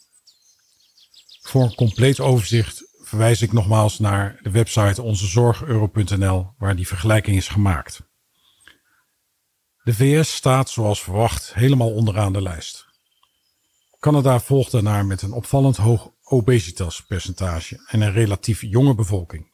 Voor 1.43 1.63
een 1.63 1.75
compleet 1.75 2.21
overzicht 2.21 2.88
verwijs 3.09 3.43
ik 3.43 3.53
nogmaals 3.53 3.99
naar 3.99 4.39
de 4.43 4.51
website 4.51 5.03
onzezorgeuro.nl 5.03 6.51
waar 6.59 6.77
die 6.77 6.87
vergelijking 6.87 7.37
is 7.37 7.49
gemaakt. 7.49 8.03
De 9.83 9.95
VS 9.95 10.35
staat 10.35 10.71
zoals 10.71 11.03
verwacht 11.03 11.55
helemaal 11.55 11.91
onderaan 11.91 12.33
de 12.33 12.43
lijst. 12.43 12.87
Canada 14.01 14.41
volgt 14.41 14.71
daarna 14.71 15.03
met 15.03 15.23
een 15.23 15.33
opvallend 15.33 15.77
hoog 15.77 16.11
obesitaspercentage 16.23 17.85
en 17.87 18.01
een 18.01 18.13
relatief 18.13 18.63
jonge 18.63 18.95
bevolking. 18.95 19.51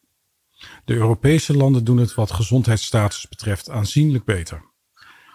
De 0.85 0.95
Europese 0.95 1.57
landen 1.57 1.85
doen 1.85 1.97
het 1.97 2.15
wat 2.15 2.33
gezondheidsstatus 2.33 3.29
betreft 3.29 3.71
aanzienlijk 3.71 4.25
beter. 4.25 4.65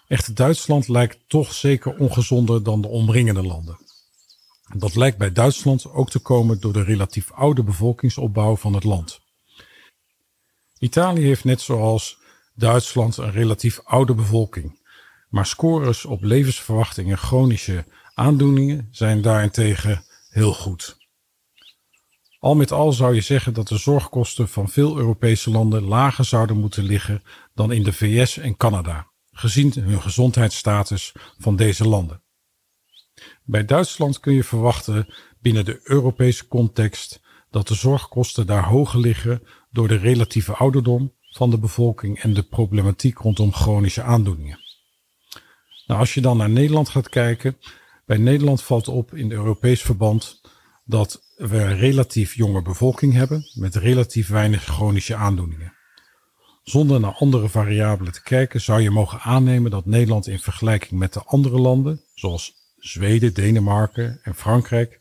Echter 0.07 0.35
Duitsland 0.35 0.87
lijkt 0.87 1.19
toch 1.27 1.53
zeker 1.53 1.97
ongezonder 1.97 2.63
dan 2.63 2.81
de 2.81 2.87
omringende 2.87 3.43
landen. 3.43 3.88
Dat 4.75 4.95
lijkt 4.95 5.17
bij 5.17 5.31
Duitsland 5.31 5.91
ook 5.91 6.09
te 6.09 6.19
komen 6.19 6.59
door 6.59 6.73
de 6.73 6.83
relatief 6.83 7.31
oude 7.31 7.63
bevolkingsopbouw 7.63 8.55
van 8.55 8.73
het 8.73 8.83
land. 8.83 9.19
Italië 10.79 11.21
heeft 11.21 11.43
net 11.43 11.61
zoals 11.61 12.17
Duitsland 12.55 13.17
een 13.17 13.31
relatief 13.31 13.79
oude 13.83 14.13
bevolking, 14.13 14.79
maar 15.29 15.45
scores 15.45 16.05
op 16.05 16.23
levensverwachting 16.23 17.09
en 17.09 17.17
chronische 17.17 17.85
aandoeningen 18.13 18.87
zijn 18.91 19.21
daarentegen 19.21 20.03
heel 20.29 20.53
goed. 20.53 20.97
Al 22.39 22.55
met 22.55 22.71
al 22.71 22.91
zou 22.93 23.15
je 23.15 23.21
zeggen 23.21 23.53
dat 23.53 23.67
de 23.67 23.77
zorgkosten 23.77 24.49
van 24.49 24.69
veel 24.69 24.97
Europese 24.97 25.49
landen 25.49 25.83
lager 25.83 26.25
zouden 26.25 26.57
moeten 26.57 26.83
liggen 26.83 27.23
dan 27.53 27.71
in 27.71 27.83
de 27.83 27.93
VS 27.93 28.37
en 28.37 28.57
Canada, 28.57 29.07
gezien 29.31 29.73
hun 29.73 30.01
gezondheidsstatus 30.01 31.13
van 31.37 31.55
deze 31.55 31.87
landen. 31.87 32.21
Bij 33.49 33.65
Duitsland 33.65 34.19
kun 34.19 34.33
je 34.33 34.43
verwachten 34.43 35.13
binnen 35.41 35.65
de 35.65 35.79
Europese 35.83 36.47
context 36.47 37.21
dat 37.51 37.67
de 37.67 37.73
zorgkosten 37.73 38.47
daar 38.47 38.63
hoger 38.63 38.99
liggen 38.99 39.43
door 39.71 39.87
de 39.87 39.95
relatieve 39.95 40.53
ouderdom 40.53 41.13
van 41.29 41.49
de 41.49 41.59
bevolking 41.59 42.19
en 42.19 42.33
de 42.33 42.43
problematiek 42.43 43.17
rondom 43.17 43.53
chronische 43.53 44.01
aandoeningen. 44.01 44.59
Nou, 45.87 45.99
als 45.99 46.13
je 46.13 46.21
dan 46.21 46.37
naar 46.37 46.49
Nederland 46.49 46.89
gaat 46.89 47.09
kijken, 47.09 47.57
bij 48.05 48.17
Nederland 48.17 48.61
valt 48.61 48.87
op 48.87 49.13
in 49.13 49.31
Europees 49.31 49.81
verband 49.81 50.41
dat 50.85 51.21
we 51.35 51.57
een 51.57 51.77
relatief 51.77 52.35
jonge 52.35 52.61
bevolking 52.61 53.13
hebben 53.13 53.43
met 53.53 53.75
relatief 53.75 54.27
weinig 54.27 54.63
chronische 54.63 55.15
aandoeningen. 55.15 55.73
Zonder 56.63 56.99
naar 56.99 57.13
andere 57.13 57.49
variabelen 57.49 58.13
te 58.13 58.23
kijken 58.23 58.61
zou 58.61 58.81
je 58.81 58.91
mogen 58.91 59.19
aannemen 59.19 59.71
dat 59.71 59.85
Nederland 59.85 60.27
in 60.27 60.39
vergelijking 60.39 60.99
met 60.99 61.13
de 61.13 61.23
andere 61.23 61.59
landen, 61.59 62.01
zoals 62.13 62.58
Zweden, 62.79 63.33
Denemarken 63.33 64.19
en 64.23 64.35
Frankrijk, 64.35 64.99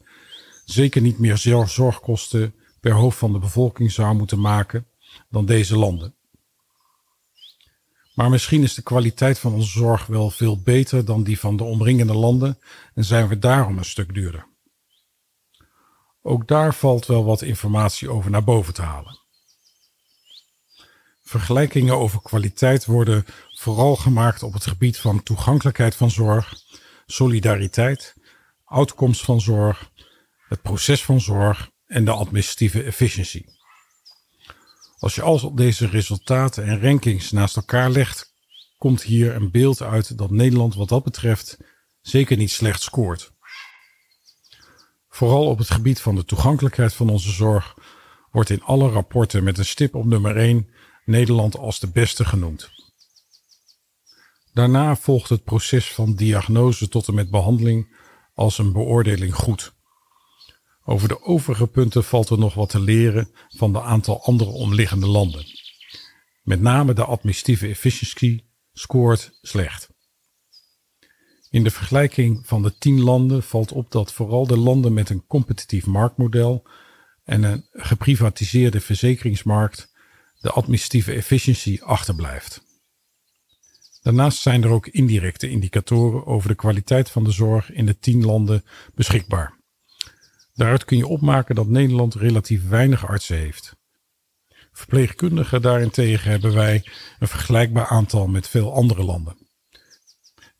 zeker 0.65 1.01
niet 1.01 1.19
meer 1.19 1.37
zorgkosten 1.67 2.55
per 2.81 2.93
hoofd 2.93 3.19
van 3.19 3.33
de 3.33 3.39
bevolking 3.39 3.93
zou 3.93 4.15
moeten 4.15 4.41
maken 4.41 4.87
dan 5.29 5.47
deze 5.47 5.77
landen. 5.77 6.15
Maar 8.15 8.31
misschien 8.31 8.63
is 8.63 8.75
de 8.75 8.83
kwaliteit 8.83 9.39
van 9.39 9.53
onze 9.53 9.79
zorg 9.79 10.07
wel 10.07 10.31
veel 10.31 10.63
beter 10.63 11.05
dan 11.05 11.23
die 11.23 11.39
van 11.39 11.57
de 11.57 11.65
omringende 11.65 12.15
landen 12.15 12.59
en 12.95 13.05
zijn 13.05 13.29
we 13.29 13.39
daarom 13.39 13.79
een 13.79 13.85
stuk 13.85 14.15
duurder. 14.15 14.47
Ook 16.23 16.49
daar 16.49 16.75
valt 16.75 17.07
wel 17.07 17.25
wat 17.25 17.43
informatie 17.43 18.11
over 18.11 18.31
naar 18.31 18.45
boven 18.45 18.75
te 18.75 18.83
halen. 18.83 19.19
Vergelijkingen 21.23 21.99
over 21.99 22.23
kwaliteit 22.23 22.85
worden 22.85 23.25
vooral 23.53 23.97
gemaakt 23.97 24.43
op 24.43 24.53
het 24.53 24.67
gebied 24.67 24.99
van 24.99 25.23
toegankelijkheid 25.23 25.95
van 25.95 26.11
zorg, 26.11 26.55
solidariteit, 27.13 28.15
uitkomst 28.65 29.21
van 29.21 29.41
zorg, 29.41 29.91
het 30.49 30.63
proces 30.63 31.05
van 31.05 31.21
zorg 31.21 31.71
en 31.87 32.05
de 32.05 32.11
administratieve 32.11 32.83
efficiëntie. 32.83 33.57
Als 34.99 35.15
je 35.15 35.23
al 35.23 35.55
deze 35.55 35.87
resultaten 35.87 36.65
en 36.65 36.81
rankings 36.81 37.31
naast 37.31 37.57
elkaar 37.57 37.91
legt, 37.91 38.33
komt 38.79 39.03
hier 39.03 39.35
een 39.35 39.51
beeld 39.51 39.83
uit 39.83 40.19
dat 40.19 40.31
Nederland 40.31 40.75
wat 40.75 40.89
dat 40.89 41.05
betreft 41.05 41.59
zeker 42.01 42.37
niet 42.37 42.51
slecht 42.51 42.83
scoort. 42.83 43.33
Vooral 45.09 45.47
op 45.47 45.59
het 45.59 45.71
gebied 45.71 46.01
van 46.01 46.15
de 46.15 46.25
toegankelijkheid 46.25 46.93
van 46.95 47.09
onze 47.09 47.31
zorg 47.31 47.75
wordt 48.31 48.51
in 48.51 48.63
alle 48.63 48.91
rapporten 48.91 49.45
met 49.45 49.59
een 49.59 49.65
stip 49.65 49.95
op 49.95 50.05
nummer 50.05 50.37
1 50.37 50.69
Nederland 51.05 51.57
als 51.57 51.81
de 51.81 51.91
beste 51.91 52.25
genoemd. 52.25 52.78
Daarna 54.59 54.97
volgt 54.97 55.29
het 55.29 55.45
proces 55.45 55.93
van 55.93 56.15
diagnose 56.15 56.89
tot 56.89 57.09
en 57.09 57.15
met 57.15 57.31
behandeling 57.31 57.97
als 58.35 58.59
een 58.59 58.73
beoordeling 58.73 59.35
goed. 59.35 59.73
Over 60.85 61.09
de 61.09 61.23
overige 61.23 61.67
punten 61.67 62.05
valt 62.05 62.29
er 62.29 62.39
nog 62.39 62.55
wat 62.55 62.69
te 62.69 62.81
leren 62.81 63.31
van 63.49 63.73
de 63.73 63.83
aantal 63.83 64.25
andere 64.25 64.51
omliggende 64.51 65.07
landen. 65.07 65.45
Met 66.43 66.61
name 66.61 66.93
de 66.93 67.05
administratieve 67.05 67.67
efficiency 67.67 68.45
scoort 68.73 69.39
slecht. 69.43 69.89
In 71.51 71.65
de 71.65 71.71
vergelijking 71.71 72.47
van 72.47 72.63
de 72.63 72.79
tien 72.79 73.01
landen 73.01 73.43
valt 73.43 73.73
op 73.73 73.91
dat 73.91 74.13
vooral 74.13 74.47
de 74.47 74.59
landen 74.59 74.93
met 74.93 75.11
een 75.11 75.27
competitief 75.27 75.87
marktmodel 75.87 76.67
en 77.25 77.43
een 77.43 77.67
geprivatiseerde 77.73 78.81
verzekeringsmarkt 78.81 79.93
de 80.41 80.51
administratieve 80.51 81.13
efficiëntie 81.13 81.83
achterblijft. 81.83 82.67
Daarnaast 84.09 84.41
zijn 84.41 84.63
er 84.63 84.71
ook 84.71 84.87
indirecte 84.87 85.51
indicatoren 85.51 86.27
over 86.27 86.49
de 86.49 86.55
kwaliteit 86.55 87.11
van 87.11 87.25
de 87.25 87.31
zorg 87.31 87.73
in 87.73 87.87
de 87.87 87.99
tien 87.99 88.25
landen 88.25 88.65
beschikbaar. 88.95 89.59
Daaruit 90.55 90.85
kun 90.85 90.97
je 90.97 91.07
opmaken 91.07 91.55
dat 91.55 91.67
Nederland 91.67 92.15
relatief 92.15 92.69
weinig 92.69 93.07
artsen 93.07 93.37
heeft. 93.37 93.77
Verpleegkundigen 94.73 95.63
daarentegen 95.63 96.31
hebben 96.31 96.55
wij 96.55 96.85
een 97.19 97.29
vergelijkbaar 97.29 97.87
aantal 97.87 98.27
met 98.27 98.49
veel 98.49 98.73
andere 98.73 99.03
landen. 99.03 99.37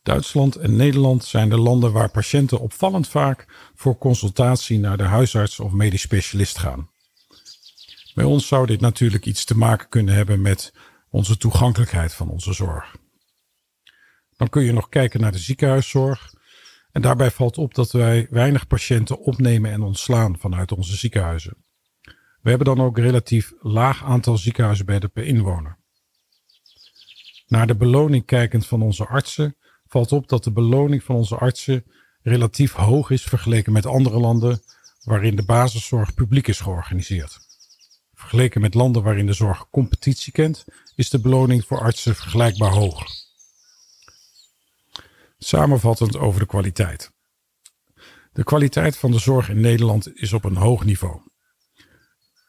Duitsland 0.03 0.57
en 0.57 0.77
Nederland 0.77 1.25
zijn 1.25 1.49
de 1.49 1.59
landen 1.59 1.93
waar 1.93 2.11
patiënten 2.11 2.61
opvallend 2.61 3.09
vaak 3.09 3.71
voor 3.75 3.99
consultatie 3.99 4.79
naar 4.79 4.97
de 4.97 5.05
huisarts 5.05 5.61
of 5.61 5.73
medisch 5.73 6.03
specialist 6.03 6.59
gaan. 6.59 6.91
Bij 8.15 8.25
ons 8.25 8.47
zou 8.47 8.67
dit 8.67 8.81
natuurlijk 8.81 9.27
iets 9.27 9.45
te 9.45 9.57
maken 9.57 9.89
kunnen 9.89 10.15
hebben 10.15 10.41
met 10.41 10.73
onze 11.11 11.37
toegankelijkheid 11.37 12.15
van 12.15 12.29
onze 12.29 12.53
zorg. 12.53 12.97
Dan 14.39 14.49
kun 14.49 14.63
je 14.63 14.73
nog 14.73 14.89
kijken 14.89 15.21
naar 15.21 15.33
de 15.33 15.39
ziekenhuiszorg 15.39 16.33
En 16.93 17.03
daarbij 17.03 17.31
valt 17.31 17.59
op 17.59 17.75
dat 17.75 17.93
wij 17.93 18.27
weinig 18.31 18.67
patiënten 18.67 19.19
opnemen 19.19 19.71
en 19.71 19.83
ontslaan 19.83 20.39
vanuit 20.39 20.73
onze 20.73 20.97
ziekenhuizen. 20.97 21.57
We 22.41 22.49
hebben 22.51 22.67
dan 22.67 22.81
ook 22.81 22.99
relatief 22.99 23.53
laag 23.61 24.05
aantal 24.05 24.37
ziekenhuisbedden 24.37 25.11
per 25.11 25.25
inwoner. 25.25 25.79
Naar 27.47 27.67
de 27.67 27.77
beloning 27.77 28.25
kijkend 28.25 28.67
van 28.67 28.83
onze 28.83 29.07
artsen 29.07 29.57
valt 29.87 30.13
op 30.13 30.29
dat 30.29 30.45
de 30.45 30.53
beloning 30.53 31.05
van 31.05 31.17
onze 31.17 31.37
artsen 31.37 31.85
relatief 32.23 32.73
hoog 32.73 33.11
is 33.11 33.23
vergeleken 33.23 33.73
met 33.73 33.87
andere 33.87 34.19
landen 34.19 34.61
waarin 35.05 35.37
de 35.37 35.45
basiszorg 35.45 36.15
publiek 36.15 36.49
is 36.49 36.61
georganiseerd. 36.61 37.39
Vergeleken 38.15 38.61
met 38.61 38.75
landen 38.75 39.03
waarin 39.03 39.27
de 39.27 39.33
zorg 39.33 39.71
competitie 39.71 40.33
kent, 40.33 40.65
is 40.95 41.11
de 41.11 41.21
beloning 41.21 41.65
voor 41.65 41.81
artsen 41.81 42.15
vergelijkbaar 42.15 42.73
hoog. 42.73 43.28
Samenvattend 45.39 46.17
over 46.17 46.41
de 46.41 46.47
kwaliteit. 46.47 47.13
De 48.33 48.45
kwaliteit 48.45 48.97
van 48.97 49.11
de 49.11 49.19
zorg 49.19 49.49
in 49.49 49.61
Nederland 49.61 50.17
is 50.17 50.33
op 50.33 50.45
een 50.45 50.57
hoog 50.57 50.85
niveau. 50.85 51.21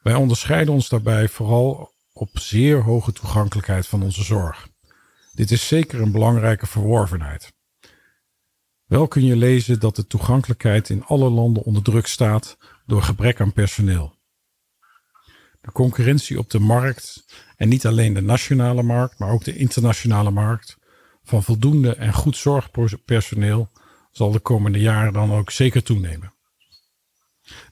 Wij 0.01 0.15
onderscheiden 0.15 0.73
ons 0.73 0.89
daarbij 0.89 1.27
vooral 1.27 1.93
op 2.13 2.29
zeer 2.39 2.83
hoge 2.83 3.11
toegankelijkheid 3.11 3.87
van 3.87 4.03
onze 4.03 4.23
zorg. 4.23 4.67
Dit 5.33 5.51
is 5.51 5.67
zeker 5.67 6.01
een 6.01 6.11
belangrijke 6.11 6.67
verworvenheid. 6.67 7.53
Wel 8.85 9.07
kun 9.07 9.25
je 9.25 9.35
lezen 9.35 9.79
dat 9.79 9.95
de 9.95 10.07
toegankelijkheid 10.07 10.89
in 10.89 11.03
alle 11.03 11.29
landen 11.29 11.63
onder 11.63 11.83
druk 11.83 12.07
staat 12.07 12.57
door 12.85 13.01
gebrek 13.01 13.41
aan 13.41 13.53
personeel. 13.53 14.17
De 15.61 15.71
concurrentie 15.71 16.39
op 16.39 16.49
de 16.49 16.59
markt, 16.59 17.25
en 17.55 17.69
niet 17.69 17.85
alleen 17.85 18.13
de 18.13 18.21
nationale 18.21 18.83
markt, 18.83 19.19
maar 19.19 19.31
ook 19.31 19.43
de 19.43 19.55
internationale 19.55 20.31
markt, 20.31 20.78
van 21.29 21.43
voldoende 21.43 21.95
en 21.95 22.13
goed 22.13 22.37
zorgpersoneel 22.37 23.69
zal 24.11 24.31
de 24.31 24.39
komende 24.39 24.79
jaren 24.79 25.13
dan 25.13 25.31
ook 25.31 25.51
zeker 25.51 25.83
toenemen. 25.83 26.33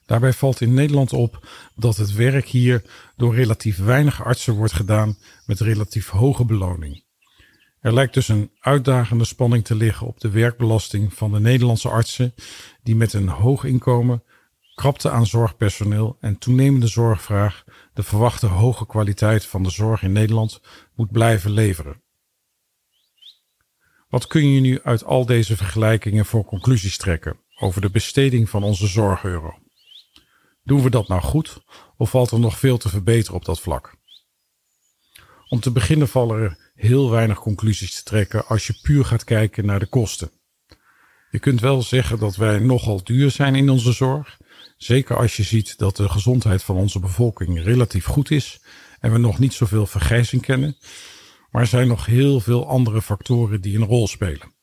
Daarbij 0.06 0.32
valt 0.32 0.60
in 0.60 0.74
Nederland 0.74 1.12
op 1.12 1.48
dat 1.74 1.96
het 1.96 2.12
werk 2.12 2.46
hier 2.46 2.82
door 3.16 3.34
relatief 3.34 3.78
weinig 3.78 4.24
artsen 4.24 4.54
wordt 4.54 4.72
gedaan 4.72 5.18
met 5.46 5.60
relatief 5.60 6.08
hoge 6.08 6.44
beloning. 6.44 7.04
Er 7.80 7.94
lijkt 7.94 8.14
dus 8.14 8.28
een 8.28 8.50
uitdagende 8.60 9.24
spanning 9.24 9.64
te 9.64 9.74
liggen 9.74 10.06
op 10.06 10.20
de 10.20 10.30
werkbelasting 10.30 11.14
van 11.14 11.32
de 11.32 11.40
Nederlandse 11.40 11.88
artsen, 11.88 12.34
die 12.82 12.96
met 12.96 13.12
een 13.12 13.28
hoog 13.28 13.64
inkomen, 13.64 14.22
krapte 14.74 15.10
aan 15.10 15.26
zorgpersoneel 15.26 16.16
en 16.20 16.38
toenemende 16.38 16.86
zorgvraag 16.86 17.64
de 17.94 18.02
verwachte 18.02 18.46
hoge 18.46 18.86
kwaliteit 18.86 19.46
van 19.46 19.62
de 19.62 19.70
zorg 19.70 20.02
in 20.02 20.12
Nederland 20.12 20.60
moet 20.94 21.10
blijven 21.10 21.50
leveren. 21.50 22.02
Wat 24.08 24.26
kun 24.26 24.52
je 24.52 24.60
nu 24.60 24.80
uit 24.82 25.04
al 25.04 25.26
deze 25.26 25.56
vergelijkingen 25.56 26.26
voor 26.26 26.44
conclusies 26.44 26.96
trekken 26.96 27.36
over 27.58 27.80
de 27.80 27.90
besteding 27.90 28.48
van 28.50 28.62
onze 28.62 28.86
zorgeuro? 28.86 29.58
Doen 30.62 30.82
we 30.82 30.90
dat 30.90 31.08
nou 31.08 31.20
goed 31.20 31.60
of 31.96 32.10
valt 32.10 32.30
er 32.30 32.40
nog 32.40 32.58
veel 32.58 32.78
te 32.78 32.88
verbeteren 32.88 33.36
op 33.36 33.44
dat 33.44 33.60
vlak? 33.60 33.96
Om 35.48 35.60
te 35.60 35.70
beginnen 35.70 36.08
vallen 36.08 36.42
er 36.42 36.72
heel 36.74 37.10
weinig 37.10 37.38
conclusies 37.38 37.94
te 37.94 38.02
trekken 38.02 38.46
als 38.46 38.66
je 38.66 38.78
puur 38.82 39.04
gaat 39.04 39.24
kijken 39.24 39.66
naar 39.66 39.78
de 39.78 39.86
kosten. 39.86 40.30
Je 41.30 41.38
kunt 41.38 41.60
wel 41.60 41.82
zeggen 41.82 42.18
dat 42.18 42.36
wij 42.36 42.58
nogal 42.58 43.04
duur 43.04 43.30
zijn 43.30 43.54
in 43.54 43.70
onze 43.70 43.92
zorg, 43.92 44.38
zeker 44.76 45.16
als 45.16 45.36
je 45.36 45.42
ziet 45.42 45.78
dat 45.78 45.96
de 45.96 46.08
gezondheid 46.08 46.62
van 46.62 46.76
onze 46.76 47.00
bevolking 47.00 47.62
relatief 47.62 48.04
goed 48.04 48.30
is 48.30 48.60
en 49.00 49.12
we 49.12 49.18
nog 49.18 49.38
niet 49.38 49.52
zoveel 49.52 49.86
vergrijzing 49.86 50.42
kennen, 50.42 50.76
maar 51.50 51.62
er 51.62 51.68
zijn 51.68 51.88
nog 51.88 52.06
heel 52.06 52.40
veel 52.40 52.68
andere 52.68 53.02
factoren 53.02 53.60
die 53.60 53.76
een 53.76 53.86
rol 53.86 54.08
spelen. 54.08 54.56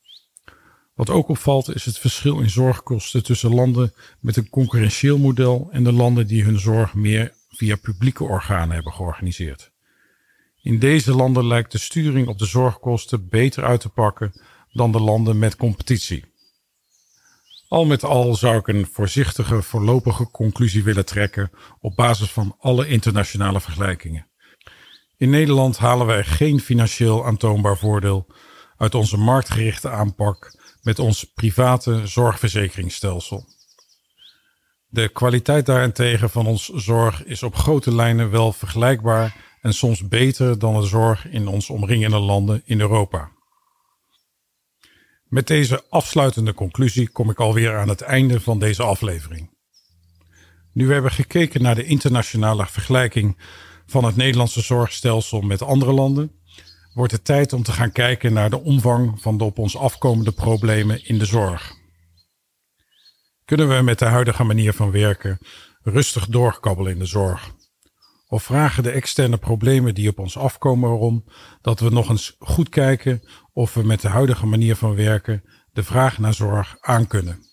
Wat 0.94 1.10
ook 1.10 1.28
opvalt 1.28 1.74
is 1.74 1.84
het 1.84 1.98
verschil 1.98 2.40
in 2.40 2.50
zorgkosten 2.50 3.24
tussen 3.24 3.54
landen 3.54 3.94
met 4.20 4.36
een 4.36 4.48
concurrentieel 4.48 5.18
model 5.18 5.68
en 5.70 5.84
de 5.84 5.92
landen 5.92 6.26
die 6.26 6.44
hun 6.44 6.58
zorg 6.58 6.94
meer 6.94 7.34
via 7.48 7.76
publieke 7.76 8.24
organen 8.24 8.74
hebben 8.74 8.92
georganiseerd. 8.92 9.72
In 10.62 10.78
deze 10.78 11.14
landen 11.14 11.46
lijkt 11.46 11.72
de 11.72 11.78
sturing 11.78 12.28
op 12.28 12.38
de 12.38 12.46
zorgkosten 12.46 13.28
beter 13.28 13.64
uit 13.64 13.80
te 13.80 13.88
pakken 13.88 14.40
dan 14.72 14.92
de 14.92 15.00
landen 15.00 15.38
met 15.38 15.56
competitie. 15.56 16.24
Al 17.68 17.84
met 17.84 18.04
al 18.04 18.34
zou 18.34 18.58
ik 18.58 18.68
een 18.68 18.86
voorzichtige 18.86 19.62
voorlopige 19.62 20.30
conclusie 20.30 20.84
willen 20.84 21.06
trekken 21.06 21.50
op 21.80 21.96
basis 21.96 22.30
van 22.30 22.56
alle 22.58 22.88
internationale 22.88 23.60
vergelijkingen. 23.60 24.26
In 25.16 25.30
Nederland 25.30 25.78
halen 25.78 26.06
wij 26.06 26.24
geen 26.24 26.60
financieel 26.60 27.26
aantoonbaar 27.26 27.76
voordeel 27.76 28.26
uit 28.76 28.94
onze 28.94 29.16
marktgerichte 29.16 29.90
aanpak 29.90 30.58
met 30.82 30.98
ons 30.98 31.24
private 31.24 32.06
zorgverzekeringsstelsel. 32.06 33.44
De 34.88 35.08
kwaliteit 35.08 35.66
daarentegen 35.66 36.30
van 36.30 36.46
ons 36.46 36.68
zorg 36.68 37.24
is 37.24 37.42
op 37.42 37.54
grote 37.54 37.94
lijnen 37.94 38.30
wel 38.30 38.52
vergelijkbaar 38.52 39.36
en 39.60 39.74
soms 39.74 40.08
beter 40.08 40.58
dan 40.58 40.80
de 40.80 40.86
zorg 40.86 41.26
in 41.28 41.46
ons 41.46 41.70
omringende 41.70 42.18
landen 42.18 42.62
in 42.64 42.80
Europa. 42.80 43.30
Met 45.24 45.46
deze 45.46 45.84
afsluitende 45.90 46.54
conclusie 46.54 47.08
kom 47.08 47.30
ik 47.30 47.40
alweer 47.40 47.78
aan 47.78 47.88
het 47.88 48.00
einde 48.00 48.40
van 48.40 48.58
deze 48.58 48.82
aflevering. 48.82 49.54
Nu 50.72 50.86
we 50.86 50.92
hebben 50.92 51.10
gekeken 51.10 51.62
naar 51.62 51.74
de 51.74 51.84
internationale 51.84 52.66
vergelijking 52.66 53.36
van 53.86 54.04
het 54.04 54.16
Nederlandse 54.16 54.60
zorgstelsel 54.60 55.40
met 55.40 55.62
andere 55.62 55.92
landen, 55.92 56.32
wordt 56.94 57.12
het 57.12 57.24
tijd 57.24 57.52
om 57.52 57.62
te 57.62 57.72
gaan 57.72 57.92
kijken 57.92 58.32
naar 58.32 58.50
de 58.50 58.62
omvang 58.62 59.20
van 59.20 59.38
de 59.38 59.44
op 59.44 59.58
ons 59.58 59.76
afkomende 59.76 60.32
problemen 60.32 61.06
in 61.06 61.18
de 61.18 61.24
zorg. 61.24 61.74
Kunnen 63.44 63.68
we 63.68 63.82
met 63.82 63.98
de 63.98 64.04
huidige 64.04 64.44
manier 64.44 64.72
van 64.72 64.90
werken 64.90 65.38
rustig 65.82 66.26
doorkabbelen 66.26 66.92
in 66.92 66.98
de 66.98 67.06
zorg? 67.06 67.54
Of 68.28 68.42
vragen 68.42 68.82
de 68.82 68.90
externe 68.90 69.36
problemen 69.36 69.94
die 69.94 70.08
op 70.08 70.18
ons 70.18 70.36
afkomen 70.36 70.90
erom 70.90 71.24
dat 71.60 71.80
we 71.80 71.90
nog 71.90 72.08
eens 72.08 72.36
goed 72.38 72.68
kijken 72.68 73.28
of 73.52 73.74
we 73.74 73.82
met 73.82 74.00
de 74.00 74.08
huidige 74.08 74.46
manier 74.46 74.76
van 74.76 74.94
werken 74.94 75.42
de 75.72 75.82
vraag 75.82 76.18
naar 76.18 76.34
zorg 76.34 76.76
aankunnen? 76.80 77.44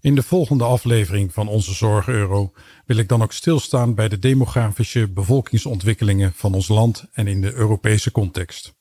In 0.00 0.14
de 0.14 0.22
volgende 0.22 0.64
aflevering 0.64 1.32
van 1.32 1.48
onze 1.48 1.74
Zorg 1.74 2.08
Euro 2.08 2.52
wil 2.88 2.96
ik 2.96 3.08
dan 3.08 3.22
ook 3.22 3.32
stilstaan 3.32 3.94
bij 3.94 4.08
de 4.08 4.18
demografische 4.18 5.08
bevolkingsontwikkelingen 5.08 6.32
van 6.32 6.54
ons 6.54 6.68
land 6.68 7.04
en 7.12 7.26
in 7.26 7.40
de 7.40 7.52
Europese 7.52 8.10
context. 8.10 8.74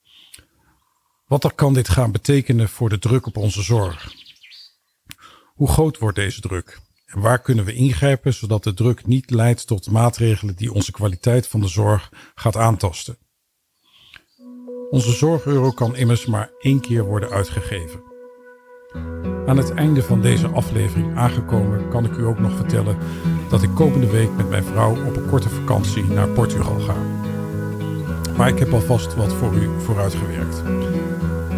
Wat 1.26 1.44
er 1.44 1.54
kan 1.54 1.74
dit 1.74 1.90
gaan 1.90 2.12
betekenen 2.12 2.70
voor 2.70 2.90
de 2.90 3.00
druk 3.00 3.26
op 3.26 3.38
onze 3.38 3.62
zorg? 3.62 4.14
Hoe 5.54 5.68
groot 5.68 5.98
wordt 5.98 6.16
deze 6.16 6.42
druk? 6.42 6.80
En 7.06 7.20
waar 7.20 7.42
kunnen 7.42 7.66
we 7.66 7.74
ingrijpen 7.74 8.34
zodat 8.34 8.64
de 8.64 8.74
druk 8.74 9.06
niet 9.06 9.30
leidt 9.30 9.68
tot 9.68 9.92
maatregelen 9.92 10.56
die 10.56 10.74
onze 10.74 10.92
kwaliteit 10.92 11.48
van 11.48 11.60
de 11.60 11.68
zorg 11.68 12.12
gaat 12.36 12.56
aantasten? 12.56 13.18
Onze 14.90 15.12
zorgeuro 15.12 15.72
kan 15.72 15.96
immers 15.96 16.26
maar 16.26 16.52
één 16.60 16.80
keer 16.80 17.06
worden 17.06 17.30
uitgegeven. 17.30 18.17
Aan 19.48 19.58
het 19.58 19.74
einde 19.74 20.04
van 20.04 20.22
deze 20.22 20.48
aflevering 20.48 21.18
aangekomen 21.18 21.90
kan 21.90 22.06
ik 22.06 22.18
u 22.18 22.26
ook 22.26 22.40
nog 22.40 22.56
vertellen 22.56 22.98
dat 23.50 23.64
ik 23.64 23.70
komende 23.74 24.10
week 24.10 24.30
met 24.38 24.50
mijn 24.50 24.64
vrouw 24.64 24.96
op 25.06 25.16
een 25.16 25.30
korte 25.30 25.50
vakantie 25.50 26.04
naar 26.04 26.28
Portugal 26.28 26.80
ga. 26.80 26.96
Maar 28.38 28.48
ik 28.48 28.60
heb 28.60 28.74
alvast 28.74 29.16
wat 29.16 29.34
voor 29.34 29.54
u 29.54 29.70
vooruitgewerkt. 29.78 30.64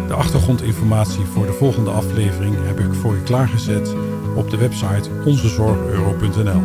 De 0.08 0.14
achtergrondinformatie 0.14 1.24
voor 1.24 1.46
de 1.46 1.52
volgende 1.52 1.90
aflevering 1.90 2.54
heb 2.66 2.80
ik 2.80 2.94
voor 2.94 3.14
u 3.14 3.20
klaargezet 3.20 3.94
op 4.36 4.50
de 4.50 4.56
website 4.56 5.10
onzezorgeuro.nl. 5.24 6.62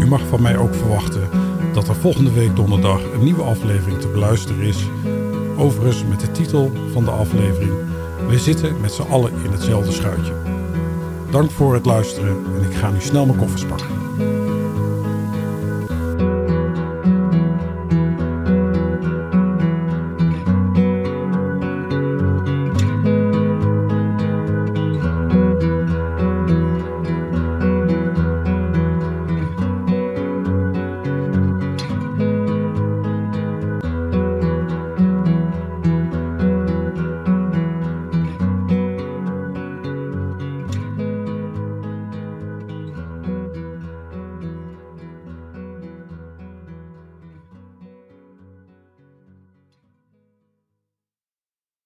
U 0.00 0.06
mag 0.06 0.26
van 0.28 0.42
mij 0.42 0.56
ook 0.56 0.74
verwachten 0.74 1.28
dat 1.72 1.88
er 1.88 1.94
volgende 1.94 2.32
week 2.32 2.56
donderdag 2.56 3.00
een 3.12 3.24
nieuwe 3.24 3.42
aflevering 3.42 4.00
te 4.00 4.08
beluisteren 4.08 4.62
is. 4.62 4.88
Overigens 5.56 6.04
met 6.04 6.20
de 6.20 6.30
titel 6.30 6.72
van 6.92 7.04
de 7.04 7.10
aflevering 7.10 7.72
We 8.28 8.38
zitten 8.38 8.80
met 8.80 8.92
z'n 8.92 9.02
allen 9.02 9.32
in 9.44 9.50
hetzelfde 9.50 9.92
schuitje. 9.92 10.32
Dank 11.30 11.50
voor 11.50 11.74
het 11.74 11.86
luisteren 11.86 12.44
en 12.56 12.70
ik 12.70 12.76
ga 12.76 12.90
nu 12.90 13.00
snel 13.00 13.26
mijn 13.26 13.38
koffers 13.38 13.64
pakken. 13.64 14.01